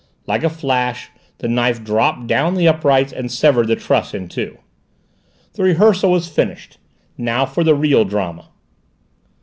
[0.25, 4.57] Like a flash the knife dropped down the uprights and severed the truss in two.
[5.53, 6.79] The rehearsal was finished.
[7.19, 8.49] Now for the real drama!